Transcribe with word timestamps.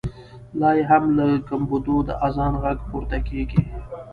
لا 0.59 0.69
یې 0.77 0.83
هم 0.89 1.03
له 1.17 1.25
ګمبدو 1.47 1.97
د 2.07 2.09
اذان 2.27 2.53
غږ 2.63 2.77
پورته 2.89 3.17
کېږي. 3.27 3.61